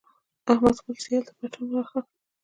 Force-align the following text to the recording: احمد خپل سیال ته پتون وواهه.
احمد 0.51 0.75
خپل 0.81 0.95
سیال 1.03 1.23
ته 1.27 1.33
پتون 1.39 1.65
وواهه. 1.69 1.99